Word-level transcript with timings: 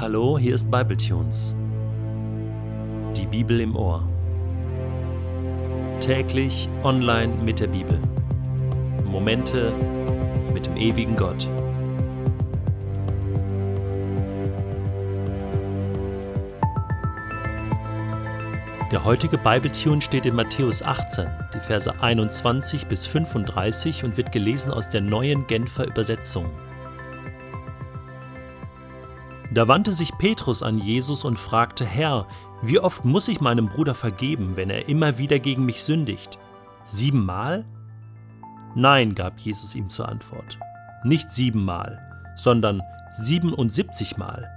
Hallo, 0.00 0.38
hier 0.38 0.54
ist 0.54 0.70
Bibletunes. 0.70 1.54
Die 3.14 3.26
Bibel 3.26 3.60
im 3.60 3.76
Ohr. 3.76 4.08
Täglich 6.00 6.70
online 6.84 7.34
mit 7.44 7.60
der 7.60 7.66
Bibel. 7.66 8.00
Momente 9.04 9.74
mit 10.54 10.64
dem 10.64 10.78
ewigen 10.78 11.16
Gott. 11.16 11.46
Der 18.90 19.04
heutige 19.04 19.36
Bibletune 19.36 20.00
steht 20.00 20.24
in 20.24 20.34
Matthäus 20.34 20.82
18, 20.82 21.26
die 21.52 21.60
Verse 21.60 21.92
21 22.00 22.86
bis 22.86 23.06
35 23.06 24.02
und 24.04 24.16
wird 24.16 24.32
gelesen 24.32 24.72
aus 24.72 24.88
der 24.88 25.02
neuen 25.02 25.46
Genfer 25.46 25.86
Übersetzung. 25.86 26.46
Da 29.52 29.66
wandte 29.66 29.92
sich 29.92 30.16
Petrus 30.16 30.62
an 30.62 30.78
Jesus 30.78 31.24
und 31.24 31.36
fragte, 31.36 31.84
Herr, 31.84 32.26
wie 32.62 32.78
oft 32.78 33.04
muss 33.04 33.26
ich 33.26 33.40
meinem 33.40 33.66
Bruder 33.66 33.94
vergeben, 33.94 34.54
wenn 34.54 34.70
er 34.70 34.88
immer 34.88 35.18
wieder 35.18 35.40
gegen 35.40 35.64
mich 35.64 35.82
sündigt? 35.82 36.38
Siebenmal? 36.84 37.64
Nein, 38.76 39.16
gab 39.16 39.40
Jesus 39.40 39.74
ihm 39.74 39.90
zur 39.90 40.08
Antwort. 40.08 40.58
Nicht 41.02 41.32
siebenmal, 41.32 41.98
sondern 42.36 42.80
siebenundsiebzigmal. 43.18 44.48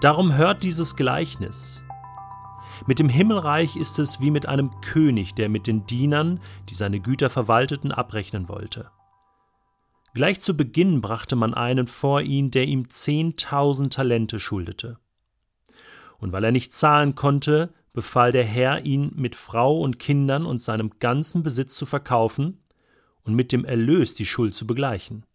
Darum 0.00 0.34
hört 0.34 0.62
dieses 0.62 0.94
Gleichnis. 0.94 1.82
Mit 2.86 3.00
dem 3.00 3.08
Himmelreich 3.08 3.76
ist 3.76 3.98
es 3.98 4.20
wie 4.20 4.30
mit 4.30 4.46
einem 4.46 4.80
König, 4.80 5.34
der 5.34 5.48
mit 5.48 5.66
den 5.66 5.86
Dienern, 5.86 6.38
die 6.68 6.74
seine 6.74 7.00
Güter 7.00 7.30
verwalteten, 7.30 7.90
abrechnen 7.90 8.48
wollte. 8.48 8.90
Gleich 10.16 10.40
zu 10.40 10.56
Beginn 10.56 11.02
brachte 11.02 11.36
man 11.36 11.52
einen 11.52 11.86
vor 11.86 12.22
ihn, 12.22 12.50
der 12.50 12.64
ihm 12.64 12.88
zehntausend 12.88 13.92
Talente 13.92 14.40
schuldete. 14.40 14.98
Und 16.16 16.32
weil 16.32 16.42
er 16.42 16.52
nicht 16.52 16.72
zahlen 16.72 17.14
konnte, 17.14 17.74
befahl 17.92 18.32
der 18.32 18.44
Herr, 18.44 18.86
ihn 18.86 19.12
mit 19.14 19.36
Frau 19.36 19.78
und 19.78 19.98
Kindern 19.98 20.46
und 20.46 20.56
seinem 20.56 20.98
ganzen 21.00 21.42
Besitz 21.42 21.74
zu 21.74 21.84
verkaufen 21.84 22.62
und 23.24 23.34
mit 23.34 23.52
dem 23.52 23.66
Erlös 23.66 24.14
die 24.14 24.24
Schuld 24.24 24.54
zu 24.54 24.66
begleichen. 24.66 25.26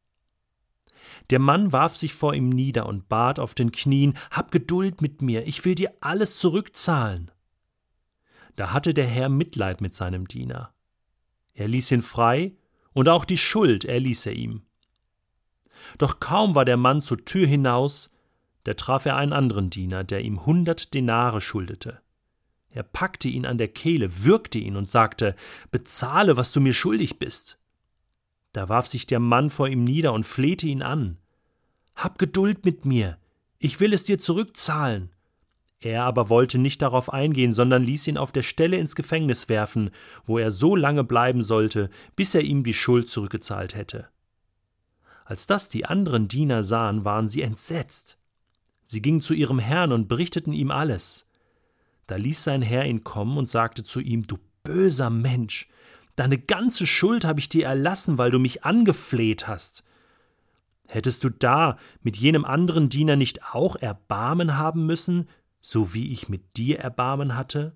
Der 1.29 1.37
Mann 1.37 1.71
warf 1.71 1.95
sich 1.95 2.15
vor 2.15 2.33
ihm 2.33 2.49
nieder 2.49 2.87
und 2.87 3.07
bat 3.07 3.37
auf 3.37 3.53
den 3.53 3.71
Knien 3.71 4.15
Hab 4.31 4.49
Geduld 4.49 4.99
mit 4.99 5.21
mir, 5.21 5.45
ich 5.45 5.63
will 5.63 5.75
dir 5.75 5.93
alles 6.01 6.39
zurückzahlen. 6.39 7.29
Da 8.55 8.73
hatte 8.73 8.95
der 8.95 9.05
Herr 9.05 9.29
Mitleid 9.29 9.79
mit 9.79 9.93
seinem 9.93 10.27
Diener. 10.27 10.73
Er 11.53 11.67
ließ 11.67 11.91
ihn 11.91 12.01
frei, 12.01 12.55
und 12.93 13.09
auch 13.09 13.25
die 13.25 13.37
Schuld 13.37 13.85
erließ 13.85 14.25
er 14.25 14.33
ihm. 14.33 14.63
Doch 15.97 16.19
kaum 16.19 16.55
war 16.55 16.65
der 16.65 16.77
Mann 16.77 17.01
zur 17.01 17.23
Tür 17.25 17.47
hinaus, 17.47 18.09
da 18.63 18.73
traf 18.73 19.05
er 19.05 19.15
einen 19.15 19.33
anderen 19.33 19.69
Diener, 19.69 20.03
der 20.03 20.21
ihm 20.21 20.45
hundert 20.45 20.93
Denare 20.93 21.41
schuldete. 21.41 21.99
Er 22.69 22.83
packte 22.83 23.27
ihn 23.27 23.45
an 23.45 23.57
der 23.57 23.67
Kehle, 23.67 24.23
würgte 24.23 24.59
ihn 24.59 24.75
und 24.75 24.89
sagte 24.89 25.35
Bezahle, 25.71 26.37
was 26.37 26.51
du 26.51 26.61
mir 26.61 26.73
schuldig 26.73 27.19
bist. 27.19 27.57
Da 28.53 28.69
warf 28.69 28.87
sich 28.87 29.07
der 29.07 29.19
Mann 29.19 29.49
vor 29.49 29.67
ihm 29.67 29.83
nieder 29.83 30.13
und 30.13 30.25
flehte 30.25 30.67
ihn 30.67 30.81
an. 30.81 31.17
Hab 31.95 32.17
Geduld 32.17 32.65
mit 32.65 32.85
mir, 32.85 33.17
ich 33.59 33.79
will 33.79 33.93
es 33.93 34.03
dir 34.03 34.19
zurückzahlen. 34.19 35.11
Er 35.79 36.03
aber 36.03 36.29
wollte 36.29 36.59
nicht 36.59 36.81
darauf 36.81 37.11
eingehen, 37.11 37.53
sondern 37.53 37.83
ließ 37.83 38.07
ihn 38.07 38.17
auf 38.17 38.31
der 38.31 38.43
Stelle 38.43 38.77
ins 38.77 38.95
Gefängnis 38.95 39.49
werfen, 39.49 39.89
wo 40.25 40.37
er 40.37 40.51
so 40.51 40.75
lange 40.75 41.03
bleiben 41.03 41.41
sollte, 41.41 41.89
bis 42.15 42.35
er 42.35 42.41
ihm 42.41 42.63
die 42.63 42.75
Schuld 42.75 43.09
zurückgezahlt 43.09 43.75
hätte. 43.75 44.07
Als 45.31 45.47
das 45.47 45.69
die 45.69 45.85
anderen 45.85 46.27
Diener 46.27 46.61
sahen, 46.61 47.05
waren 47.05 47.29
sie 47.29 47.41
entsetzt. 47.41 48.17
Sie 48.83 49.01
gingen 49.01 49.21
zu 49.21 49.33
ihrem 49.33 49.59
Herrn 49.59 49.93
und 49.93 50.09
berichteten 50.09 50.51
ihm 50.51 50.71
alles. 50.71 51.29
Da 52.05 52.17
ließ 52.17 52.43
sein 52.43 52.61
Herr 52.61 52.83
ihn 52.83 53.05
kommen 53.05 53.37
und 53.37 53.47
sagte 53.47 53.85
zu 53.85 54.01
ihm, 54.01 54.27
Du 54.27 54.39
böser 54.63 55.09
Mensch, 55.09 55.69
deine 56.17 56.37
ganze 56.37 56.85
Schuld 56.85 57.23
habe 57.23 57.39
ich 57.39 57.47
dir 57.47 57.65
erlassen, 57.65 58.17
weil 58.17 58.29
du 58.29 58.39
mich 58.39 58.65
angefleht 58.65 59.47
hast. 59.47 59.85
Hättest 60.85 61.23
du 61.23 61.29
da 61.29 61.77
mit 62.01 62.17
jenem 62.17 62.43
anderen 62.43 62.89
Diener 62.89 63.15
nicht 63.15 63.53
auch 63.53 63.77
Erbarmen 63.77 64.57
haben 64.57 64.85
müssen, 64.85 65.29
so 65.61 65.93
wie 65.93 66.11
ich 66.11 66.27
mit 66.27 66.57
dir 66.57 66.79
Erbarmen 66.79 67.37
hatte? 67.37 67.73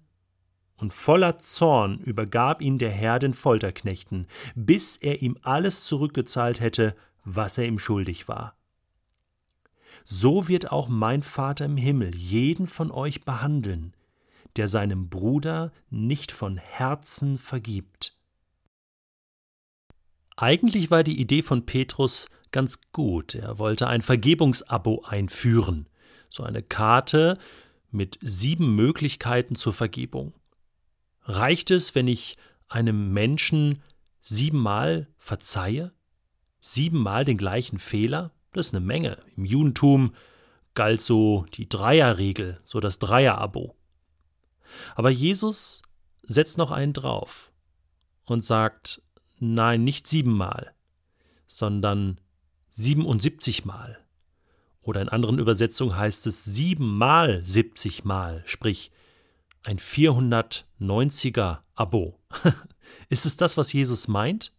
Und 0.75 0.93
voller 0.93 1.37
Zorn 1.37 1.99
übergab 1.99 2.61
ihn 2.61 2.79
der 2.79 2.91
Herr 2.91 3.17
den 3.17 3.33
Folterknechten, 3.33 4.27
bis 4.55 4.97
er 4.97 5.21
ihm 5.21 5.37
alles 5.41 5.85
zurückgezahlt 5.85 6.59
hätte, 6.59 6.97
was 7.25 7.57
er 7.57 7.65
ihm 7.65 7.79
schuldig 7.79 8.27
war. 8.27 8.55
So 10.05 10.47
wird 10.47 10.71
auch 10.71 10.87
mein 10.87 11.23
Vater 11.23 11.65
im 11.65 11.77
Himmel 11.77 12.15
jeden 12.15 12.67
von 12.67 12.91
euch 12.91 13.25
behandeln, 13.25 13.93
der 14.55 14.67
seinem 14.67 15.09
Bruder 15.09 15.73
nicht 15.89 16.31
von 16.31 16.57
Herzen 16.57 17.37
vergibt. 17.37 18.17
Eigentlich 20.37 20.91
war 20.91 21.03
die 21.03 21.19
Idee 21.19 21.41
von 21.41 21.65
Petrus 21.65 22.29
ganz 22.51 22.79
gut. 22.91 23.35
Er 23.35 23.57
wollte 23.57 23.87
ein 23.87 24.01
Vergebungsabo 24.01 25.03
einführen, 25.05 25.87
so 26.29 26.43
eine 26.43 26.61
Karte 26.61 27.39
mit 27.89 28.19
sieben 28.21 28.75
Möglichkeiten 28.75 29.55
zur 29.55 29.73
Vergebung. 29.73 30.33
Reicht 31.23 31.71
es, 31.71 31.95
wenn 31.95 32.07
ich 32.07 32.37
einem 32.67 33.13
Menschen 33.13 33.81
siebenmal 34.21 35.07
verzeihe? 35.17 35.93
Siebenmal 36.73 37.25
den 37.25 37.37
gleichen 37.37 37.77
Fehler, 37.77 38.31
das 38.51 38.67
ist 38.67 38.73
eine 38.73 38.85
Menge. 38.85 39.17
Im 39.37 39.45
Judentum 39.45 40.15
galt 40.73 41.01
so 41.01 41.45
die 41.53 41.69
Dreierregel, 41.69 42.59
so 42.65 42.79
das 42.79 42.97
Dreierabo. 42.97 43.75
Aber 44.95 45.11
Jesus 45.11 45.83
setzt 46.23 46.57
noch 46.57 46.71
einen 46.71 46.93
drauf 46.93 47.51
und 48.25 48.43
sagt, 48.43 49.01
nein, 49.39 49.83
nicht 49.83 50.07
siebenmal, 50.07 50.73
sondern 51.45 52.19
77 52.71 53.65
Mal. 53.65 53.99
Oder 54.81 55.01
in 55.01 55.09
anderen 55.09 55.37
Übersetzungen 55.39 55.95
heißt 55.95 56.25
es 56.25 56.45
siebenmal 56.45 57.45
70 57.45 58.05
Mal, 58.05 58.41
sprich 58.45 58.91
ein 59.63 59.77
490er 59.77 61.59
Abo. 61.75 62.19
Ist 63.09 63.25
es 63.25 63.37
das, 63.37 63.55
was 63.55 63.71
Jesus 63.71 64.07
meint? 64.07 64.51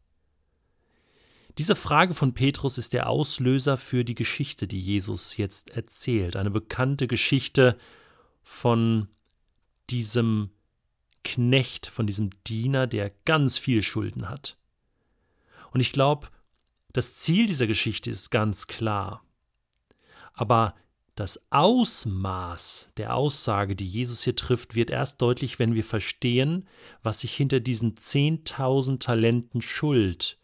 Diese 1.58 1.74
Frage 1.74 2.12
von 2.12 2.34
Petrus 2.34 2.76
ist 2.76 2.92
der 2.92 3.08
Auslöser 3.08 3.78
für 3.78 4.04
die 4.04 4.14
Geschichte, 4.14 4.68
die 4.68 4.80
Jesus 4.80 5.38
jetzt 5.38 5.70
erzählt. 5.70 6.36
Eine 6.36 6.50
bekannte 6.50 7.06
Geschichte 7.06 7.78
von 8.42 9.08
diesem 9.88 10.50
Knecht, 11.24 11.86
von 11.86 12.06
diesem 12.06 12.30
Diener, 12.46 12.86
der 12.86 13.10
ganz 13.24 13.56
viel 13.56 13.82
Schulden 13.82 14.28
hat. 14.28 14.58
Und 15.70 15.80
ich 15.80 15.92
glaube, 15.92 16.28
das 16.92 17.16
Ziel 17.16 17.46
dieser 17.46 17.66
Geschichte 17.66 18.10
ist 18.10 18.30
ganz 18.30 18.66
klar. 18.66 19.24
Aber 20.34 20.74
das 21.14 21.40
Ausmaß 21.50 22.90
der 22.98 23.16
Aussage, 23.16 23.74
die 23.74 23.88
Jesus 23.88 24.22
hier 24.22 24.36
trifft, 24.36 24.74
wird 24.74 24.90
erst 24.90 25.22
deutlich, 25.22 25.58
wenn 25.58 25.74
wir 25.74 25.84
verstehen, 25.84 26.68
was 27.02 27.20
sich 27.20 27.34
hinter 27.34 27.60
diesen 27.60 27.94
10.000 27.94 28.98
Talenten 28.98 29.62
Schuld 29.62 30.38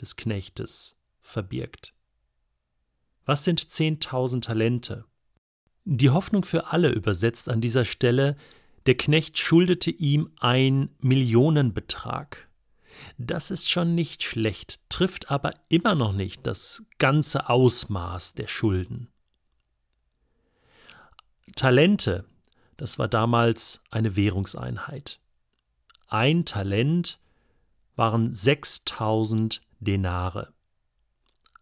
des 0.00 0.16
Knechtes 0.16 0.96
verbirgt. 1.20 1.94
Was 3.24 3.44
sind 3.44 3.60
10.000 3.60 4.42
Talente? 4.42 5.04
Die 5.84 6.10
Hoffnung 6.10 6.44
für 6.44 6.72
alle 6.72 6.90
übersetzt 6.90 7.48
an 7.48 7.60
dieser 7.60 7.84
Stelle, 7.84 8.36
der 8.86 8.96
Knecht 8.96 9.38
schuldete 9.38 9.90
ihm 9.90 10.30
ein 10.40 10.90
Millionenbetrag. 11.00 12.48
Das 13.16 13.50
ist 13.50 13.70
schon 13.70 13.94
nicht 13.94 14.22
schlecht, 14.22 14.80
trifft 14.88 15.30
aber 15.30 15.50
immer 15.68 15.94
noch 15.94 16.12
nicht 16.12 16.46
das 16.46 16.84
ganze 16.98 17.48
Ausmaß 17.48 18.34
der 18.34 18.48
Schulden. 18.48 19.08
Talente, 21.54 22.24
das 22.76 22.98
war 22.98 23.08
damals 23.08 23.82
eine 23.90 24.16
Währungseinheit. 24.16 25.20
Ein 26.06 26.44
Talent 26.44 27.18
waren 27.96 28.32
6000 28.32 29.60
Denare. 29.80 30.52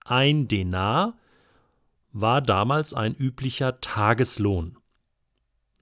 Ein 0.05 0.49
Denar 0.49 1.19
war 2.13 2.41
damals 2.41 2.95
ein 2.95 3.15
üblicher 3.15 3.81
Tageslohn. 3.81 4.79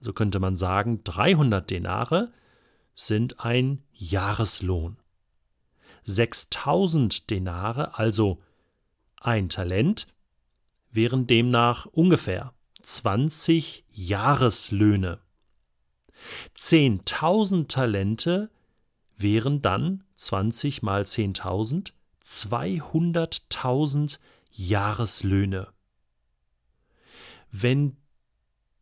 So 0.00 0.12
könnte 0.12 0.40
man 0.40 0.56
sagen, 0.56 1.04
300 1.04 1.70
Denare 1.70 2.32
sind 2.94 3.44
ein 3.44 3.82
Jahreslohn. 3.92 4.98
6000 6.04 7.30
Denare, 7.30 7.98
also 7.98 8.42
ein 9.20 9.48
Talent, 9.48 10.06
wären 10.90 11.26
demnach 11.26 11.86
ungefähr 11.86 12.52
20 12.82 13.84
Jahreslöhne. 13.90 15.20
10.000 16.58 17.68
Talente 17.68 18.50
wären 19.16 19.62
dann 19.62 20.04
20 20.16 20.82
mal 20.82 21.02
10.000 21.02 21.92
200.000 22.24 24.18
Jahreslöhne. 24.50 25.72
wenn 27.56 27.96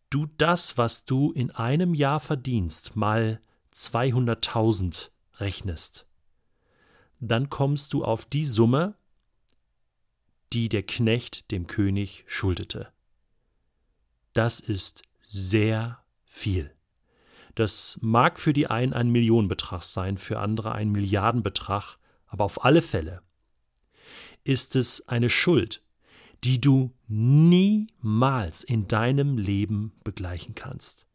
du 0.09 0.27
das, 0.39 0.79
was 0.79 1.05
du 1.05 1.31
in 1.33 1.51
einem 1.51 1.95
Jahr 1.95 2.21
verdienst, 2.21 2.97
mal 2.97 3.39
200.000 3.75 5.11
rechnest, 5.35 6.07
dann 7.21 7.51
kommst 7.51 7.93
du 7.93 8.05
auf 8.05 8.25
die 8.25 8.47
Summe, 8.47 8.95
die 10.53 10.71
der 10.71 10.83
Knecht 10.83 11.51
dem 11.51 11.67
König 11.67 12.25
schuldete. 12.27 12.93
Das 14.33 14.61
ist 14.61 15.03
sehr 15.21 16.03
viel. 16.25 16.75
Das 17.55 17.99
mag 18.01 18.39
für 18.39 18.55
die 18.55 18.69
einen 18.69 18.95
ein 18.95 19.11
Millionenbetrag 19.11 19.83
sein, 19.83 20.17
für 20.17 20.39
andere 20.39 20.73
ein 20.73 20.91
Milliardenbetrag, 20.91 21.99
aber 22.27 22.45
auf 22.45 22.65
alle 22.65 22.81
Fälle 22.81 23.23
ist 24.45 24.77
es 24.77 25.09
eine 25.09 25.29
Schuld, 25.29 25.83
die 26.45 26.61
du 26.61 26.93
niemals 27.09 28.65
in 28.65 28.89
deinem 28.89 29.39
Leben 29.39 29.93
begleichen 30.05 30.55
kannst. 30.55 31.07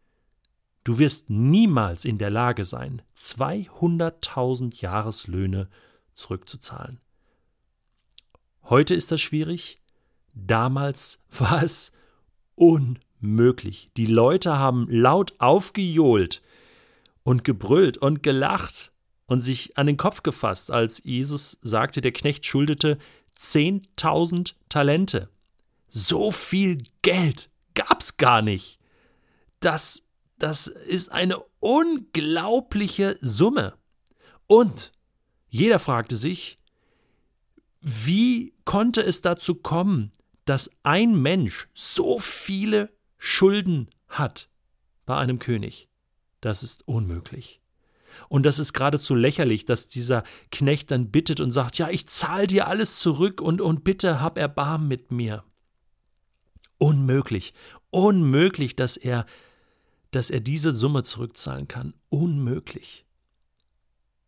Du 0.84 1.00
wirst 1.00 1.30
niemals 1.30 2.06
in 2.06 2.18
der 2.18 2.30
Lage 2.30 2.64
sein, 2.64 3.02
200.000 3.18 4.82
Jahreslöhne 4.82 5.70
zurückzuzahlen. 6.14 7.02
Heute 8.64 8.96
ist 8.96 9.12
das 9.12 9.20
schwierig, 9.20 9.82
damals 10.34 11.20
war 11.30 11.62
es 11.62 11.92
unmöglich. 12.56 13.92
Die 13.98 14.06
Leute 14.06 14.58
haben 14.58 14.88
laut 14.90 15.34
aufgejohlt 15.40 16.42
und 17.24 17.44
gebrüllt 17.44 17.98
und 17.98 18.24
gelacht 18.24 18.94
und 19.28 19.42
sich 19.42 19.78
an 19.78 19.86
den 19.86 19.98
Kopf 19.98 20.24
gefasst, 20.24 20.72
als 20.72 21.04
Jesus 21.04 21.60
sagte, 21.62 22.02
der 22.02 22.14
Knecht 22.14 22.46
schuldete 22.46 22.98
10.000 23.40 24.56
Talente. 24.70 25.30
So 25.88 26.32
viel 26.32 26.80
Geld 27.02 27.50
gab's 27.76 28.18
gar 28.18 28.42
nicht. 28.42 28.80
Das, 29.60 30.04
das 30.40 30.68
ist 30.68 31.12
eine 31.12 31.38
unglaubliche 31.60 33.18
Summe. 33.22 33.76
Und 34.48 34.92
jeder 35.50 35.80
fragte 35.80 36.16
sich, 36.16 36.58
wie 37.82 38.54
konnte 38.66 39.02
es 39.02 39.22
dazu 39.22 39.56
kommen, 39.56 40.12
dass 40.46 40.72
ein 40.84 41.22
Mensch 41.22 41.68
so 41.74 42.20
viele 42.20 42.90
Schulden 43.18 43.90
hat 44.08 44.50
bei 45.06 45.18
einem 45.18 45.40
König? 45.40 45.90
Das 46.42 46.64
ist 46.64 46.88
unmöglich. 46.88 47.62
Und 48.30 48.46
das 48.46 48.60
ist 48.60 48.74
geradezu 48.74 49.16
lächerlich, 49.16 49.66
dass 49.66 49.88
dieser 49.88 50.24
Knecht 50.52 50.92
dann 50.92 51.12
bittet 51.12 51.40
und 51.40 51.52
sagt, 51.52 51.78
ja, 51.78 51.90
ich 51.90 52.08
zahle 52.08 52.48
dir 52.48 52.68
alles 52.68 53.00
zurück 53.00 53.42
und, 53.42 53.62
und 53.62 53.84
bitte 53.84 54.22
hab 54.22 54.38
Erbarm 54.38 54.88
mit 54.88 55.12
mir. 55.12 55.44
Unmöglich, 56.78 57.54
unmöglich, 57.90 58.76
dass 58.76 58.98
er, 58.98 59.26
dass 60.12 60.30
er 60.30 60.40
diese 60.40 60.76
Summe 60.76 61.04
zurückzahlen 61.04 61.68
kann. 61.68 61.96
Unmöglich. 62.10 63.06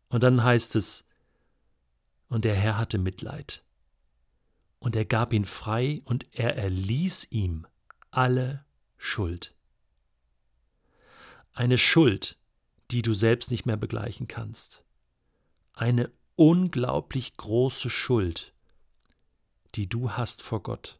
Und 0.09 0.23
dann 0.23 0.43
heißt 0.43 0.75
es, 0.75 1.05
und 2.29 2.45
der 2.45 2.55
Herr 2.55 2.77
hatte 2.77 2.97
Mitleid. 2.97 3.63
Und 4.79 4.95
er 4.95 5.05
gab 5.05 5.33
ihn 5.33 5.45
frei 5.45 6.01
und 6.05 6.25
er 6.31 6.55
erließ 6.55 7.27
ihm 7.31 7.67
alle 8.11 8.63
Schuld. 8.97 9.53
Eine 11.53 11.77
Schuld, 11.77 12.37
die 12.91 13.01
du 13.01 13.13
selbst 13.13 13.51
nicht 13.51 13.65
mehr 13.65 13.77
begleichen 13.77 14.27
kannst. 14.27 14.83
Eine 15.73 16.11
unglaublich 16.35 17.37
große 17.37 17.89
Schuld, 17.89 18.53
die 19.75 19.87
du 19.87 20.11
hast 20.11 20.41
vor 20.41 20.63
Gott 20.63 20.99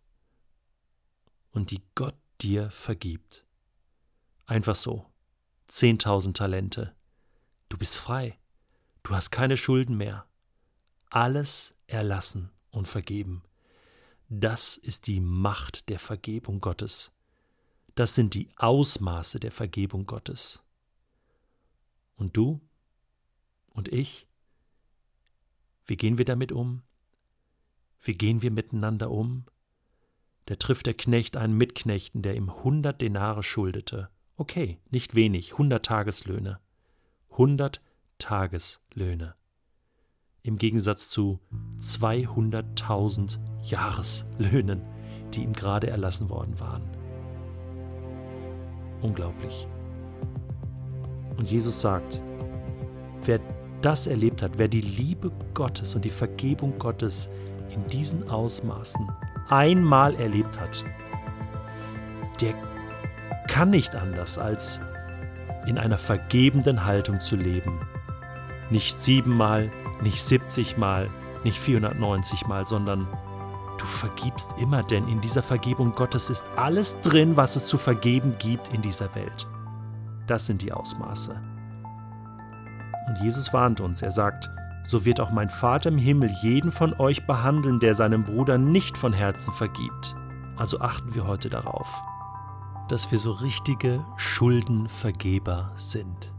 und 1.51 1.71
die 1.71 1.81
Gott 1.95 2.15
dir 2.41 2.69
vergibt. 2.71 3.45
Einfach 4.45 4.75
so. 4.75 5.06
Zehntausend 5.68 6.38
Talente. 6.38 6.95
Du 7.69 7.77
bist 7.77 7.95
frei. 7.95 8.39
Du 9.03 9.15
hast 9.15 9.30
keine 9.31 9.57
Schulden 9.57 9.97
mehr. 9.97 10.25
Alles 11.09 11.75
erlassen 11.88 12.51
und 12.71 12.88
vergeben. 12.88 13.44
Das 14.30 14.77
ist 14.77 15.07
die 15.07 15.19
Macht 15.19 15.89
der 15.89 16.00
Vergebung 16.00 16.62
Gottes. 16.62 17.12
Das 17.95 18.15
sind 18.15 18.33
die 18.33 18.50
Ausmaße 18.57 19.39
der 19.39 19.51
Vergebung 19.51 20.06
Gottes. 20.06 20.62
Und 22.19 22.36
du 22.36 22.60
und 23.69 23.88
ich, 23.88 24.27
wie 25.86 25.95
gehen 25.95 26.18
wir 26.18 26.25
damit 26.25 26.51
um? 26.51 26.83
Wie 28.01 28.13
gehen 28.13 28.42
wir 28.42 28.51
miteinander 28.51 29.10
um? 29.10 29.45
Da 30.45 30.56
trifft 30.56 30.86
der 30.86 30.95
Knecht 30.95 31.38
einen 31.38 31.56
Mitknechten, 31.56 32.21
der 32.21 32.36
ihm 32.36 32.63
hundert 32.63 33.01
Denare 33.01 33.42
schuldete. 33.42 34.10
Okay, 34.36 34.80
nicht 34.89 35.16
wenig, 35.16 35.57
hundert 35.57 35.86
Tageslöhne. 35.86 36.60
Hundert 37.30 37.81
Tageslöhne. 38.18 39.36
Im 40.44 40.57
Gegensatz 40.57 41.10
zu 41.10 41.39
200.000 41.80 43.39
Jahreslöhnen, 43.63 44.81
die 45.33 45.44
ihm 45.44 45.54
gerade 45.54 45.89
erlassen 45.89 46.30
worden 46.30 46.60
waren. 46.60 46.83
Unglaublich. 49.01 49.68
Und 51.39 51.50
Jesus 51.50 51.80
sagt, 51.80 52.21
wer 53.24 53.39
das 53.81 54.07
erlebt 54.07 54.41
hat, 54.41 54.57
wer 54.57 54.68
die 54.68 54.81
Liebe 54.81 55.31
Gottes 55.53 55.95
und 55.95 56.03
die 56.03 56.09
Vergebung 56.09 56.77
Gottes 56.77 57.30
in 57.69 57.88
diesen 57.88 58.30
Ausmaßen 58.30 59.07
einmal 59.47 60.15
erlebt 60.15 60.59
hat, 60.59 60.83
der 62.41 62.53
kann 63.47 63.69
nicht 63.69 63.95
anders 63.95 64.38
als 64.38 64.81
in 65.65 65.77
einer 65.77 65.97
vergebenden 65.97 66.83
Haltung 66.83 67.21
zu 67.21 67.38
leben. 67.38 67.80
Nicht 68.69 69.01
siebenmal, 69.01 69.71
nicht 70.03 70.21
siebzigmal, 70.21 71.09
nicht 71.45 71.57
490 71.57 72.47
Mal, 72.47 72.65
sondern 72.65 73.07
du 73.77 73.86
vergibst 73.86 74.53
immer, 74.59 74.83
denn 74.83 75.07
in 75.07 75.21
dieser 75.21 75.41
Vergebung 75.41 75.95
Gottes 75.95 76.30
ist 76.30 76.45
alles 76.57 77.00
drin, 77.00 77.38
was 77.38 77.56
es 77.56 77.68
zu 77.68 77.77
vergeben 77.77 78.36
gibt 78.39 78.74
in 78.74 78.81
dieser 78.81 79.15
Welt. 79.15 79.47
Das 80.30 80.46
sind 80.46 80.62
die 80.62 80.72
Ausmaße. 80.72 81.42
Und 83.08 83.18
Jesus 83.24 83.52
warnt 83.52 83.81
uns, 83.81 84.04
er 84.04 84.12
sagt, 84.12 84.52
so 84.84 85.04
wird 85.04 85.20
auch 85.20 85.31
mein 85.31 85.50
Vater 85.50 85.90
im 85.90 85.98
Himmel 85.98 86.30
jeden 86.42 86.72
von 86.72 86.94
euch 87.00 87.26
behandeln, 87.26 87.80
der 87.80 87.96
seinem 87.96 88.24
Bruder 88.24 88.60
nicht 88.60 88.96
von 88.96 89.12
Herzen 89.12 89.52
vergibt. 89.52 90.15
Also 90.56 90.82
achten 90.82 91.15
wir 91.15 91.25
heute 91.25 91.50
darauf, 91.50 91.88
dass 92.89 93.10
wir 93.10 93.18
so 93.18 93.32
richtige 93.32 94.06
Schuldenvergeber 94.18 95.72
sind. 95.75 96.32